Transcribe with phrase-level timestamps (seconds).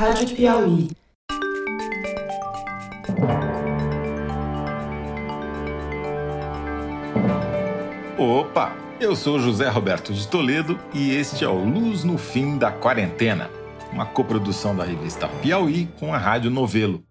[0.00, 0.88] Rádio Piauí.
[8.16, 8.74] Opa!
[8.98, 13.50] Eu sou José Roberto de Toledo e este é o Luz no Fim da Quarentena,
[13.92, 17.04] uma coprodução da revista Piauí com a Rádio Novelo.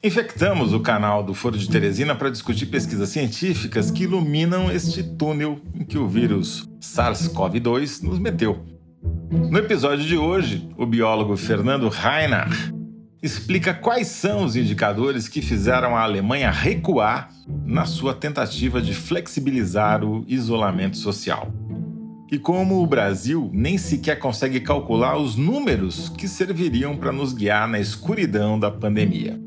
[0.00, 5.60] Infectamos o canal do Foro de Teresina para discutir pesquisas científicas que iluminam este túnel
[5.74, 8.77] em que o vírus SARS-CoV-2 nos meteu.
[9.02, 12.72] No episódio de hoje, o biólogo Fernando Reinach
[13.22, 17.30] explica quais são os indicadores que fizeram a Alemanha recuar
[17.64, 21.52] na sua tentativa de flexibilizar o isolamento social.
[22.30, 27.66] E como o Brasil nem sequer consegue calcular os números que serviriam para nos guiar
[27.66, 29.40] na escuridão da pandemia.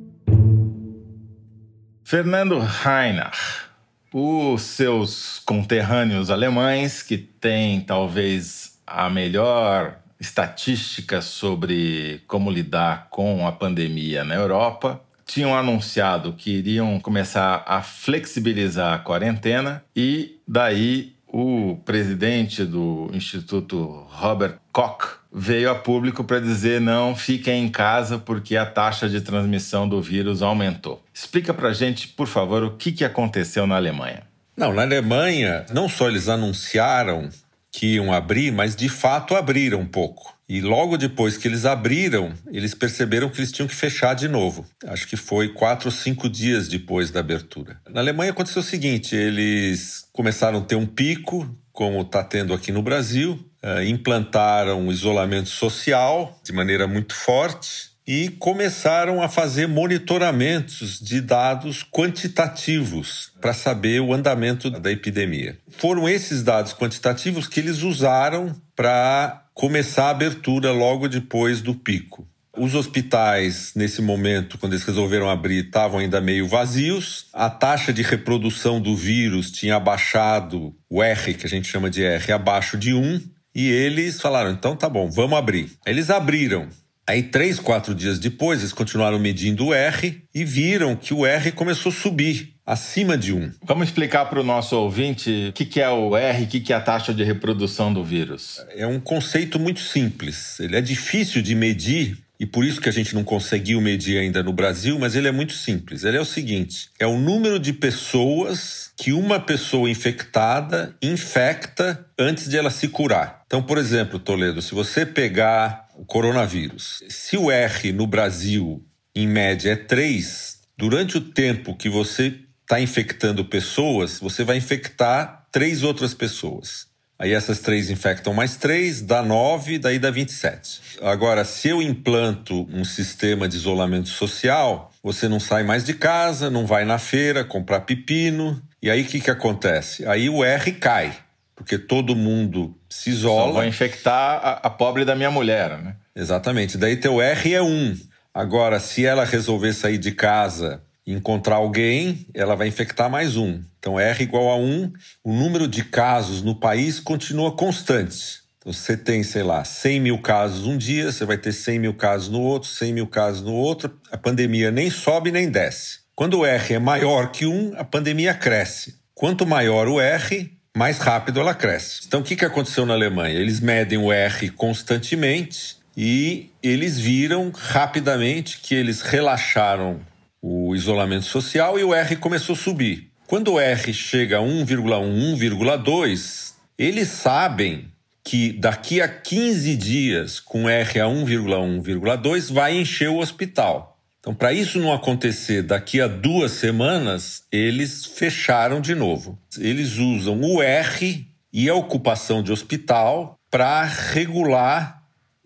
[2.04, 3.70] Fernando Reinach,
[4.14, 13.52] os seus conterrâneos alemães, que têm talvez a melhor estatística sobre como lidar com a
[13.52, 21.78] pandemia na Europa, tinham anunciado que iriam começar a flexibilizar a quarentena e daí o
[21.86, 28.58] presidente do Instituto Robert Koch veio a público para dizer não, fiquem em casa porque
[28.58, 31.02] a taxa de transmissão do vírus aumentou.
[31.14, 34.24] Explica para gente, por favor, o que, que aconteceu na Alemanha.
[34.58, 37.30] Não, na Alemanha, não só eles anunciaram
[37.72, 40.36] que iam abrir, mas de fato abriram um pouco.
[40.48, 44.66] E logo depois que eles abriram, eles perceberam que eles tinham que fechar de novo.
[44.86, 47.80] Acho que foi quatro ou cinco dias depois da abertura.
[47.90, 52.70] Na Alemanha aconteceu o seguinte: eles começaram a ter um pico, como está tendo aqui
[52.70, 61.00] no Brasil, uh, implantaram isolamento social de maneira muito forte e começaram a fazer monitoramentos
[61.00, 65.58] de dados quantitativos para saber o andamento da epidemia.
[65.70, 72.28] Foram esses dados quantitativos que eles usaram para começar a abertura logo depois do pico.
[72.58, 77.28] Os hospitais, nesse momento, quando eles resolveram abrir, estavam ainda meio vazios.
[77.32, 82.04] A taxa de reprodução do vírus tinha abaixado, o R, que a gente chama de
[82.04, 83.22] R, abaixo de 1.
[83.56, 85.72] E eles falaram: então tá bom, vamos abrir.
[85.86, 86.68] Eles abriram.
[87.12, 91.52] Aí, três, quatro dias depois, eles continuaram medindo o R e viram que o R
[91.52, 93.52] começou a subir acima de 1.
[93.62, 96.72] Vamos explicar para o nosso ouvinte o que, que é o R, o que, que
[96.72, 98.66] é a taxa de reprodução do vírus.
[98.78, 100.58] É um conceito muito simples.
[100.62, 104.42] Ele é difícil de medir e por isso que a gente não conseguiu medir ainda
[104.42, 106.06] no Brasil, mas ele é muito simples.
[106.06, 112.50] Ele é o seguinte: é o número de pessoas que uma pessoa infectada infecta antes
[112.50, 113.44] de ela se curar.
[113.46, 117.04] Então, por exemplo, Toledo, se você pegar o coronavírus.
[117.10, 122.82] Se o R no Brasil, em média, é 3, durante o tempo que você está
[122.82, 126.88] infectando pessoas, você vai infectar três outras pessoas.
[127.20, 130.82] Aí essas três infectam mais três, dá 9, daí dá 27.
[131.04, 136.50] Agora, se eu implanto um sistema de isolamento social, você não sai mais de casa,
[136.50, 138.60] não vai na feira comprar pepino.
[138.82, 140.04] E aí o que, que acontece?
[140.08, 141.16] Aí o R cai
[141.62, 143.48] porque todo mundo se isola.
[143.48, 145.96] Só vai infectar a, a, pobre da minha mulher, né?
[146.16, 146.78] Exatamente.
[146.78, 147.98] Daí teu R é 1.
[148.34, 153.62] Agora, se ela resolver sair de casa e encontrar alguém, ela vai infectar mais um.
[153.80, 154.92] Então, R igual a 1.
[155.24, 158.42] O número de casos no país continua constante.
[158.58, 161.94] Então, você tem, sei lá, 100 mil casos um dia, você vai ter 100 mil
[161.94, 163.98] casos no outro, 100 mil casos no outro.
[164.12, 166.02] A pandemia nem sobe nem desce.
[166.14, 168.96] Quando o R é maior que 1, a pandemia cresce.
[169.16, 172.02] Quanto maior o R, mais rápido ela cresce.
[172.08, 173.38] Então, o que, que aconteceu na Alemanha?
[173.38, 180.00] Eles medem o R constantemente e eles viram rapidamente que eles relaxaram
[180.42, 183.12] o isolamento social e o R começou a subir.
[183.28, 187.92] Quando o R chega a 1,1, 1,2, eles sabem
[188.24, 193.91] que daqui a 15 dias, com R a 1,1, 1,2, vai encher o hospital.
[194.22, 199.38] Então, para isso não acontecer daqui a duas semanas, eles fecharam de novo.
[199.58, 205.02] Eles usam o R e a ocupação de hospital para regular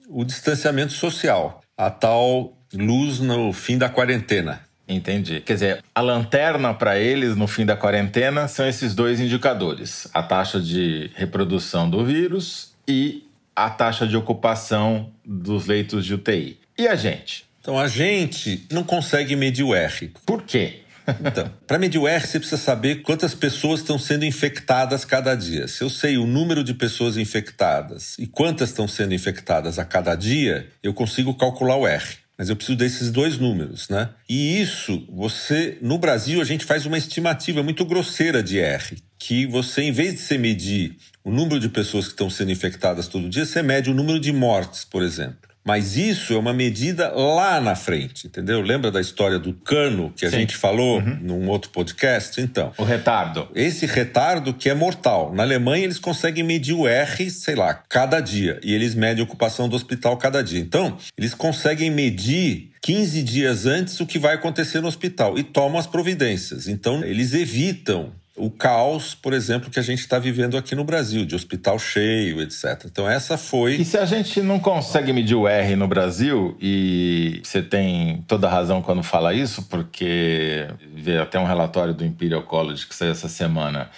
[0.09, 4.61] o distanciamento social, a tal luz no fim da quarentena.
[4.87, 5.39] Entendi.
[5.39, 10.21] Quer dizer, a lanterna para eles no fim da quarentena são esses dois indicadores: a
[10.21, 13.25] taxa de reprodução do vírus e
[13.55, 16.59] a taxa de ocupação dos leitos de UTI.
[16.77, 17.45] E a gente?
[17.65, 20.13] Então a gente não consegue medir o R.
[20.23, 20.81] Por quê?
[21.25, 25.67] Então, para medir o R, você precisa saber quantas pessoas estão sendo infectadas cada dia.
[25.67, 30.13] Se eu sei o número de pessoas infectadas e quantas estão sendo infectadas a cada
[30.13, 32.05] dia, eu consigo calcular o R.
[32.37, 34.09] Mas eu preciso desses dois números, né?
[34.29, 39.47] E isso, você, no Brasil, a gente faz uma estimativa muito grosseira de R, que
[39.47, 43.27] você, em vez de você medir o número de pessoas que estão sendo infectadas todo
[43.27, 45.54] dia, você mede o número de mortes, por exemplo.
[45.65, 48.61] Mas isso é uma medida lá na frente, entendeu?
[48.61, 50.37] Lembra da história do cano que a Sim.
[50.37, 51.17] gente falou uhum.
[51.21, 52.39] num outro podcast?
[52.39, 52.71] Então.
[52.77, 53.47] O retardo.
[53.55, 55.33] Esse retardo que é mortal.
[55.33, 58.59] Na Alemanha, eles conseguem medir o R, sei lá, cada dia.
[58.63, 60.59] E eles medem a ocupação do hospital cada dia.
[60.59, 65.79] Então, eles conseguem medir 15 dias antes o que vai acontecer no hospital e tomam
[65.79, 66.67] as providências.
[66.67, 71.25] Então, eles evitam o caos, por exemplo, que a gente está vivendo aqui no Brasil,
[71.25, 72.83] de hospital cheio, etc.
[72.85, 73.75] Então, essa foi.
[73.75, 78.49] E se a gente não consegue medir o R no Brasil, e você tem toda
[78.49, 83.29] razão quando fala isso, porque veio até um relatório do Imperial College que saiu essa
[83.29, 83.89] semana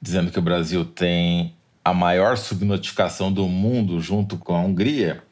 [0.00, 5.22] dizendo que o Brasil tem a maior subnotificação do mundo junto com a Hungria.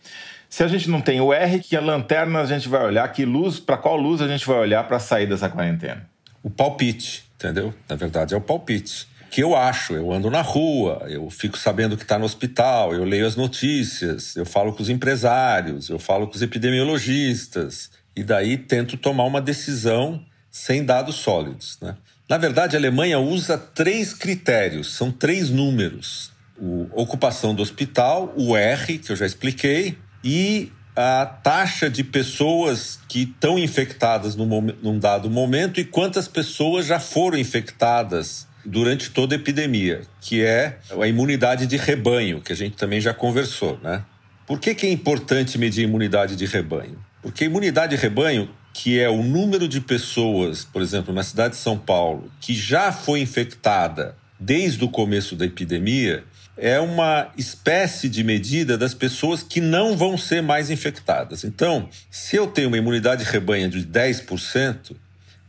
[0.48, 3.26] Se a gente não tem o R, que a lanterna a gente vai olhar, que
[3.26, 6.08] luz, para qual luz a gente vai olhar para sair dessa quarentena?
[6.42, 7.72] O palpite entendeu?
[7.88, 9.08] Na verdade, é o palpite.
[9.30, 13.04] Que eu acho, eu ando na rua, eu fico sabendo que está no hospital, eu
[13.04, 18.56] leio as notícias, eu falo com os empresários, eu falo com os epidemiologistas, e daí
[18.56, 21.76] tento tomar uma decisão sem dados sólidos.
[21.82, 21.96] Né?
[22.28, 28.56] Na verdade, a Alemanha usa três critérios, são três números: o ocupação do hospital, o
[28.56, 34.46] R, que eu já expliquei, e a taxa de pessoas que estão infectadas no,
[34.82, 40.78] num dado momento e quantas pessoas já foram infectadas durante toda a epidemia, que é
[40.98, 44.02] a imunidade de rebanho, que a gente também já conversou, né?
[44.46, 46.98] Por que, que é importante medir a imunidade de rebanho?
[47.20, 51.54] Porque a imunidade de rebanho, que é o número de pessoas, por exemplo, na cidade
[51.54, 56.24] de São Paulo, que já foi infectada desde o começo da epidemia,
[56.56, 61.44] é uma espécie de medida das pessoas que não vão ser mais infectadas.
[61.44, 64.96] Então, se eu tenho uma imunidade de rebanho de 10%,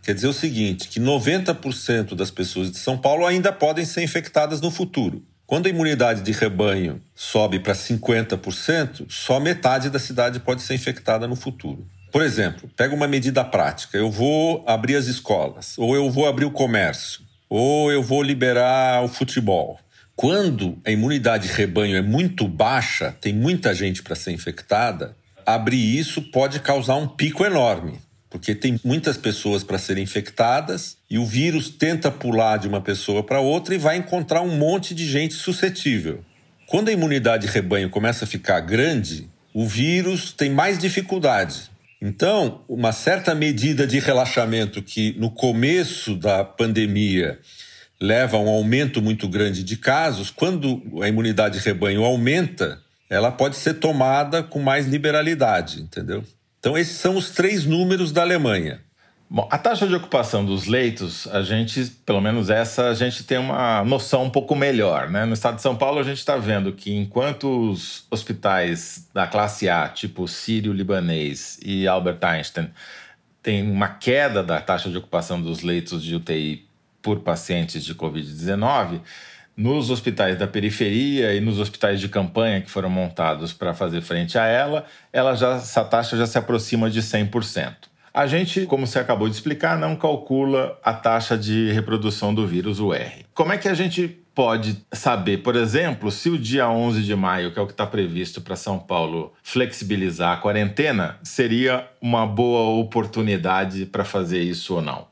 [0.04, 4.59] quer dizer o seguinte, que 90% das pessoas de São Paulo ainda podem ser infectadas
[4.59, 5.24] no futuro.
[5.45, 11.25] Quando a imunidade de rebanho sobe para 50%, só metade da cidade pode ser infectada
[11.25, 11.88] no futuro.
[12.12, 16.44] Por exemplo, pega uma medida prática: eu vou abrir as escolas, ou eu vou abrir
[16.44, 19.80] o comércio, ou eu vou liberar o futebol.
[20.17, 25.15] Quando a imunidade de rebanho é muito baixa, tem muita gente para ser infectada,
[25.45, 31.19] abrir isso pode causar um pico enorme, porque tem muitas pessoas para serem infectadas e
[31.19, 35.05] o vírus tenta pular de uma pessoa para outra e vai encontrar um monte de
[35.05, 36.25] gente suscetível.
[36.65, 41.69] Quando a imunidade de rebanho começa a ficar grande, o vírus tem mais dificuldade.
[42.01, 47.37] Então, uma certa medida de relaxamento que no começo da pandemia
[47.99, 52.79] leva a um aumento muito grande de casos, quando a imunidade de rebanho aumenta,
[53.09, 56.23] ela pode ser tomada com mais liberalidade, entendeu?
[56.59, 58.81] Então, esses são os três números da Alemanha.
[59.29, 63.38] Bom, a taxa de ocupação dos leitos, a gente, pelo menos essa, a gente tem
[63.38, 65.25] uma noção um pouco melhor, né?
[65.25, 69.67] No estado de São Paulo, a gente está vendo que enquanto os hospitais da classe
[69.67, 72.69] A, tipo Sírio-Libanês e Albert Einstein,
[73.43, 76.65] tem uma queda da taxa de ocupação dos leitos de UTI
[77.01, 79.01] por pacientes de Covid-19,
[79.55, 84.38] nos hospitais da periferia e nos hospitais de campanha que foram montados para fazer frente
[84.38, 87.73] a ela, ela já, essa taxa já se aproxima de 100%.
[88.13, 92.79] A gente, como você acabou de explicar, não calcula a taxa de reprodução do vírus,
[92.79, 93.25] o R.
[93.33, 94.07] Como é que a gente
[94.38, 97.88] pode saber, por exemplo, se o dia 11 de maio, que é o que está
[97.88, 104.81] previsto para São Paulo, flexibilizar a quarentena, seria uma boa oportunidade para fazer isso ou
[104.81, 105.07] não?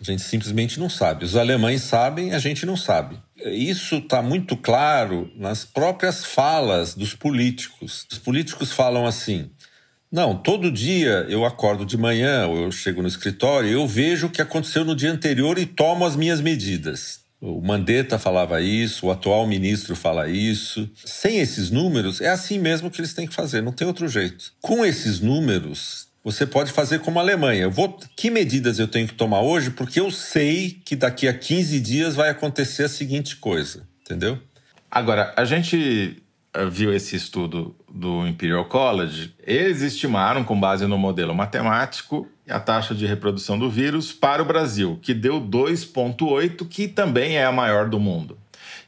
[0.00, 1.24] A gente simplesmente não sabe.
[1.24, 3.18] Os alemães sabem, a gente não sabe.
[3.44, 8.06] Isso está muito claro nas próprias falas dos políticos.
[8.10, 9.50] Os políticos falam assim:
[10.10, 14.30] não, todo dia eu acordo de manhã, ou eu chego no escritório, eu vejo o
[14.30, 17.20] que aconteceu no dia anterior e tomo as minhas medidas.
[17.40, 20.88] O Mandetta falava isso, o atual ministro fala isso.
[21.04, 24.52] Sem esses números, é assim mesmo que eles têm que fazer, não tem outro jeito.
[24.60, 27.62] Com esses números, você pode fazer como a Alemanha.
[27.62, 29.70] Eu vou, que medidas eu tenho que tomar hoje?
[29.70, 34.36] Porque eu sei que daqui a 15 dias vai acontecer a seguinte coisa, entendeu?
[34.90, 36.20] Agora, a gente
[36.52, 42.58] eh, viu esse estudo do Imperial College, eles estimaram, com base no modelo matemático, a
[42.58, 47.52] taxa de reprodução do vírus para o Brasil, que deu 2,8, que também é a
[47.52, 48.36] maior do mundo.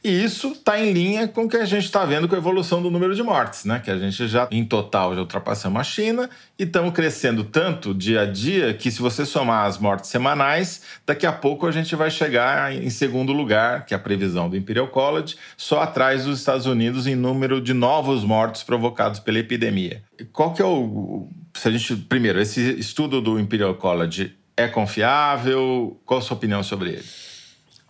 [0.03, 2.81] E isso está em linha com o que a gente está vendo com a evolução
[2.81, 3.81] do número de mortes, né?
[3.83, 8.21] Que a gente já, em total, já ultrapassamos a China e estamos crescendo tanto dia
[8.21, 12.09] a dia que, se você somar as mortes semanais, daqui a pouco a gente vai
[12.09, 16.65] chegar em segundo lugar, que é a previsão do Imperial College, só atrás dos Estados
[16.65, 20.01] Unidos em número de novos mortos provocados pela epidemia.
[20.31, 21.27] Qual que é o.
[21.53, 21.95] Se a gente.
[21.97, 25.99] Primeiro, esse estudo do Imperial College é confiável?
[26.05, 27.28] Qual a sua opinião sobre ele?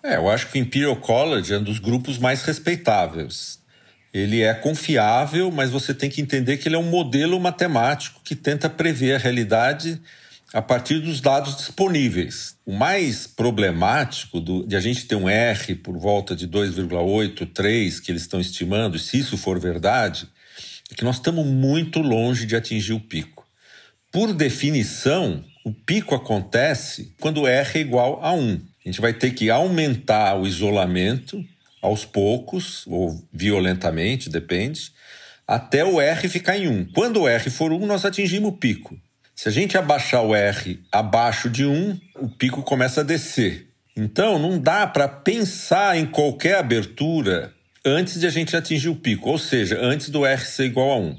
[0.04, 3.60] É, eu acho que o Imperial College é um dos grupos mais respeitáveis.
[4.14, 8.36] ele é confiável, mas você tem que entender que ele é um modelo matemático que
[8.36, 10.02] tenta prever a realidade
[10.52, 12.56] a partir dos dados disponíveis.
[12.66, 18.00] O mais problemático do, de a gente ter um R por volta de 2,8, 3,
[18.00, 20.28] que eles estão estimando, se isso for verdade,
[20.92, 23.46] é que nós estamos muito longe de atingir o pico.
[24.12, 28.60] Por definição, o pico acontece quando R é igual a 1.
[28.90, 31.46] A gente vai ter que aumentar o isolamento
[31.80, 34.92] aos poucos, ou violentamente, depende,
[35.48, 36.86] até o R ficar em 1.
[36.86, 39.00] Quando o R for 1, nós atingimos o pico.
[39.36, 43.68] Se a gente abaixar o R abaixo de 1, o pico começa a descer.
[43.96, 47.54] Então, não dá para pensar em qualquer abertura
[47.86, 50.98] antes de a gente atingir o pico, ou seja, antes do R ser igual a
[50.98, 51.16] 1.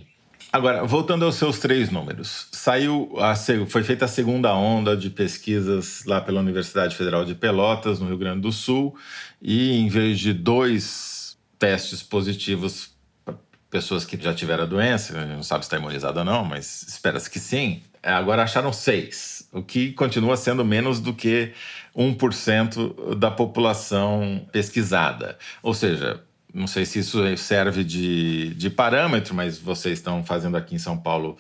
[0.53, 3.37] Agora, voltando aos seus três números, saiu a,
[3.69, 8.19] foi feita a segunda onda de pesquisas lá pela Universidade Federal de Pelotas, no Rio
[8.19, 8.97] Grande do Sul,
[9.41, 12.91] e em vez de dois testes positivos
[13.25, 13.37] para
[13.71, 16.45] pessoas que já tiveram a doença, a gente não sabe se está imunizada ou não,
[16.45, 21.53] mas espera-se que sim, é, agora acharam seis, o que continua sendo menos do que
[21.97, 25.39] 1% da população pesquisada.
[25.63, 30.75] Ou seja, não sei se isso serve de, de parâmetro, mas vocês estão fazendo aqui
[30.75, 31.37] em São Paulo,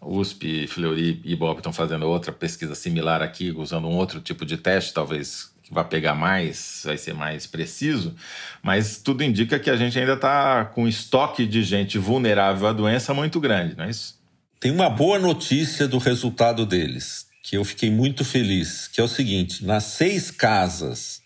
[0.00, 4.56] USP, Fleury e Bob estão fazendo outra pesquisa similar aqui, usando um outro tipo de
[4.56, 8.14] teste, talvez que vai pegar mais, vai ser mais preciso,
[8.62, 13.14] mas tudo indica que a gente ainda está com estoque de gente vulnerável à doença
[13.14, 14.22] muito grande, não é isso?
[14.60, 19.08] Tem uma boa notícia do resultado deles, que eu fiquei muito feliz, que é o
[19.08, 21.23] seguinte: nas seis casas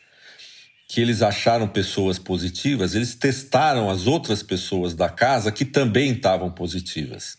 [0.88, 6.50] que eles acharam pessoas positivas, eles testaram as outras pessoas da casa que também estavam
[6.50, 7.36] positivas.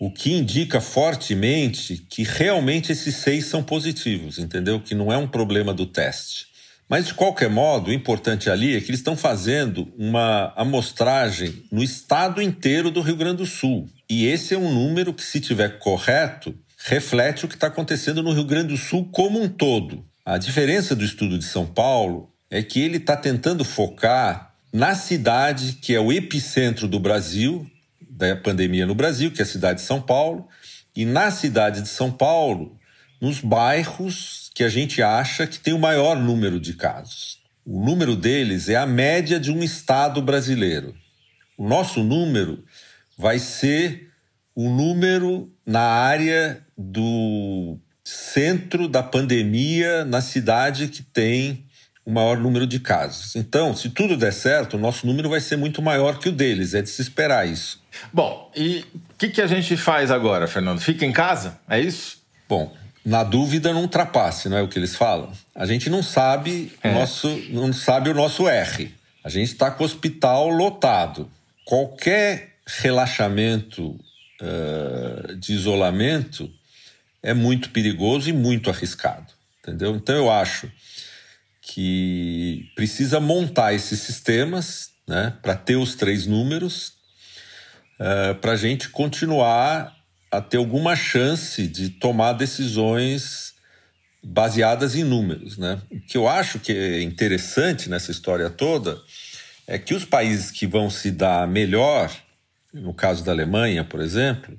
[0.00, 4.80] O que indica fortemente que realmente esses seis são positivos, entendeu?
[4.80, 6.48] Que não é um problema do teste.
[6.88, 11.82] Mas, de qualquer modo, o importante ali é que eles estão fazendo uma amostragem no
[11.82, 13.88] estado inteiro do Rio Grande do Sul.
[14.08, 18.32] E esse é um número que, se tiver correto, reflete o que está acontecendo no
[18.32, 20.04] Rio Grande do Sul como um todo.
[20.24, 25.74] A diferença do estudo de São Paulo é que ele está tentando focar na cidade
[25.74, 27.68] que é o epicentro do Brasil,
[28.08, 30.48] da pandemia no Brasil, que é a cidade de São Paulo,
[30.94, 32.78] e na cidade de São Paulo,
[33.20, 37.38] nos bairros que a gente acha que tem o maior número de casos.
[37.64, 40.94] O número deles é a média de um estado brasileiro.
[41.56, 42.64] O nosso número
[43.16, 44.10] vai ser
[44.54, 51.67] o número na área do centro da pandemia, na cidade que tem
[52.08, 53.36] o maior número de casos.
[53.36, 56.72] Então, se tudo der certo, o nosso número vai ser muito maior que o deles,
[56.72, 57.82] é de se esperar isso.
[58.10, 60.80] Bom, e o que, que a gente faz agora, Fernando?
[60.80, 61.60] Fica em casa?
[61.68, 62.16] É isso?
[62.48, 62.74] Bom,
[63.04, 65.30] na dúvida não ultrapasse, não é o que eles falam?
[65.54, 66.94] A gente não sabe, é.
[66.94, 68.90] nosso, não sabe o nosso R.
[69.22, 71.30] A gente está com o hospital lotado.
[71.66, 74.00] Qualquer relaxamento
[74.40, 76.50] uh, de isolamento
[77.22, 79.26] é muito perigoso e muito arriscado,
[79.60, 79.94] entendeu?
[79.94, 80.72] Então eu acho
[81.68, 86.94] que precisa montar esses sistemas né, para ter os três números,
[88.00, 89.94] uh, para a gente continuar
[90.30, 93.54] a ter alguma chance de tomar decisões
[94.22, 95.58] baseadas em números.
[95.58, 95.80] Né?
[95.90, 98.98] O que eu acho que é interessante nessa história toda
[99.66, 102.10] é que os países que vão se dar melhor,
[102.72, 104.58] no caso da Alemanha, por exemplo,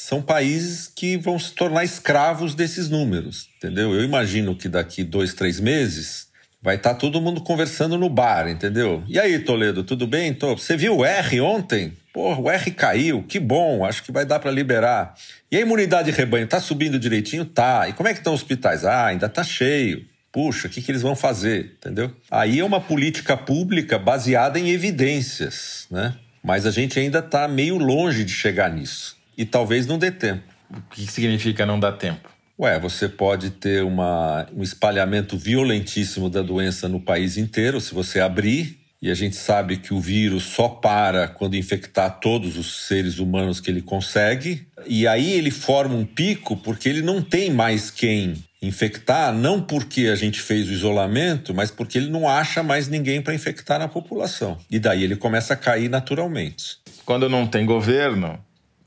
[0.00, 3.94] são países que vão se tornar escravos desses números, entendeu?
[3.94, 6.28] Eu imagino que daqui dois, três meses
[6.62, 9.04] vai estar tá todo mundo conversando no bar, entendeu?
[9.06, 10.36] E aí, Toledo, tudo bem?
[10.40, 11.92] Você viu o R ontem?
[12.12, 15.14] Porra, o R caiu, que bom, acho que vai dar para liberar.
[15.50, 17.44] E a imunidade de rebanho, tá subindo direitinho?
[17.44, 17.88] Tá.
[17.88, 18.84] E como é que estão os hospitais?
[18.84, 20.06] Ah, ainda tá cheio.
[20.32, 21.76] Puxa, o que, que eles vão fazer?
[21.78, 22.10] Entendeu?
[22.30, 26.14] Aí é uma política pública baseada em evidências, né?
[26.42, 30.42] Mas a gente ainda está meio longe de chegar nisso e talvez não dê tempo.
[30.70, 32.28] O que significa não dar tempo?
[32.58, 38.20] Ué, você pode ter uma, um espalhamento violentíssimo da doença no país inteiro se você
[38.20, 38.78] abrir.
[39.00, 43.60] E a gente sabe que o vírus só para quando infectar todos os seres humanos
[43.60, 44.66] que ele consegue.
[44.86, 50.08] E aí ele forma um pico porque ele não tem mais quem infectar, não porque
[50.08, 53.88] a gente fez o isolamento, mas porque ele não acha mais ninguém para infectar na
[53.88, 54.58] população.
[54.70, 56.76] E daí ele começa a cair naturalmente.
[57.06, 58.38] Quando não tem governo,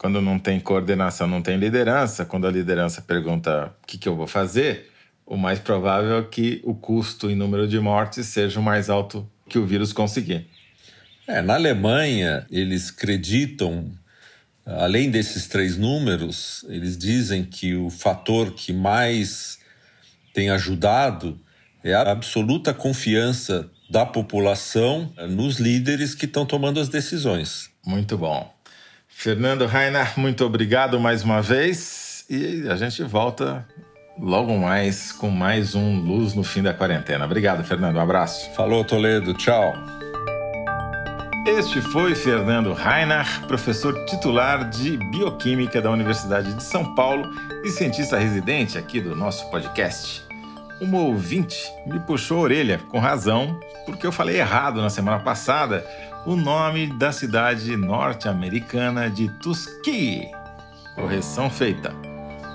[0.03, 4.17] quando não tem coordenação, não tem liderança, quando a liderança pergunta o que, que eu
[4.17, 4.91] vou fazer,
[5.25, 9.25] o mais provável é que o custo em número de mortes seja o mais alto
[9.47, 10.45] que o vírus conseguir.
[11.25, 13.93] É, na Alemanha, eles acreditam,
[14.65, 19.57] além desses três números, eles dizem que o fator que mais
[20.33, 21.39] tem ajudado
[21.81, 27.69] é a absoluta confiança da população nos líderes que estão tomando as decisões.
[27.85, 28.52] Muito bom.
[29.15, 33.65] Fernando Rainer, muito obrigado mais uma vez e a gente volta
[34.19, 37.23] logo mais com mais um Luz no fim da quarentena.
[37.23, 37.95] Obrigado, Fernando.
[37.95, 38.49] Um abraço.
[38.53, 39.33] Falou, Toledo.
[39.33, 39.73] Tchau.
[41.47, 47.29] Este foi Fernando Rainer, professor titular de Bioquímica da Universidade de São Paulo
[47.63, 50.23] e cientista residente aqui do nosso podcast.
[50.81, 55.85] Uma ouvinte me puxou a orelha, com razão, porque eu falei errado na semana passada
[56.25, 60.31] o nome da cidade norte-americana de Tuskegee.
[60.95, 61.93] Correção feita.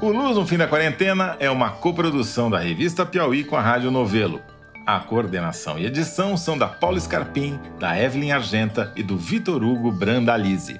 [0.00, 3.90] O Luz no Fim da Quarentena é uma coprodução da revista Piauí com a Rádio
[3.90, 4.40] Novelo.
[4.86, 9.92] A coordenação e edição são da Paula Scarpim, da Evelyn Argenta e do Vitor Hugo
[9.92, 10.78] Brandalize.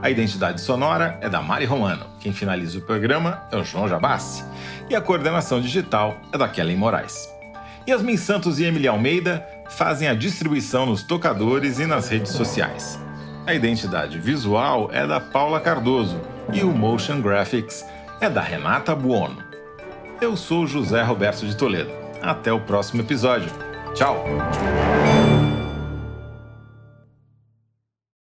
[0.00, 2.06] A identidade sonora é da Mari Romano.
[2.20, 4.44] Quem finaliza o programa é o João Jabassi.
[4.88, 7.28] E a coordenação digital é da Kellen Moraes.
[7.86, 12.98] Yasmin Santos e Emily Almeida fazem a distribuição nos tocadores e nas redes sociais.
[13.46, 16.20] A identidade visual é da Paula Cardoso
[16.52, 17.84] e o Motion Graphics
[18.20, 19.42] é da Renata Buono.
[20.20, 21.90] Eu sou José Roberto de Toledo.
[22.20, 23.50] Até o próximo episódio.
[23.94, 24.24] Tchau!